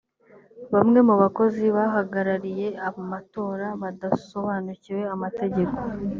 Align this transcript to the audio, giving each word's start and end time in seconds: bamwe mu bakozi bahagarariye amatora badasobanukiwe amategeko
bamwe 0.73 0.99
mu 1.07 1.15
bakozi 1.21 1.63
bahagarariye 1.75 2.67
amatora 2.89 3.67
badasobanukiwe 3.81 5.03
amategeko 5.15 5.77